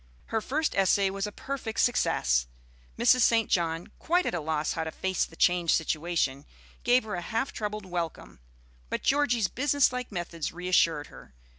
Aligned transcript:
Her 0.33 0.41
first 0.41 0.73
essay 0.73 1.11
was 1.11 1.27
a 1.27 1.31
perfect 1.31 1.79
success. 1.79 2.47
Mrs. 2.97 3.19
St. 3.21 3.51
John, 3.51 3.91
quite 3.99 4.25
at 4.25 4.33
a 4.33 4.39
loss 4.39 4.73
how 4.73 4.83
to 4.83 4.89
face 4.89 5.25
the 5.25 5.35
changed 5.35 5.75
situation, 5.77 6.43
gave 6.83 7.03
her 7.03 7.13
a 7.13 7.21
half 7.21 7.53
troubled 7.53 7.85
welcome; 7.85 8.39
but 8.89 9.03
Georgie's 9.03 9.47
business 9.47 9.91
like 9.93 10.11
methods 10.11 10.51
reassured 10.51 11.05
her. 11.13 11.35